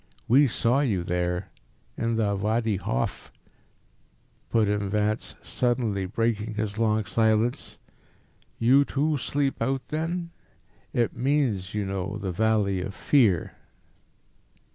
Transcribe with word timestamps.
"We 0.27 0.47
saw 0.47 0.79
you 0.79 1.03
there 1.03 1.51
in 1.95 2.15
the 2.15 2.35
Wadi 2.35 2.77
Hof," 2.77 3.31
put 4.49 4.67
in 4.67 4.89
Vance, 4.89 5.35
suddenly 5.43 6.07
breaking 6.07 6.55
his 6.55 6.79
long 6.79 7.05
silence; 7.05 7.77
"you 8.57 8.83
too 8.83 9.17
sleep 9.17 9.61
out, 9.61 9.89
then? 9.89 10.31
It 10.91 11.15
means, 11.15 11.75
you 11.75 11.85
know, 11.85 12.17
the 12.17 12.31
Valley 12.31 12.81
of 12.81 12.95
Fear." 12.95 13.53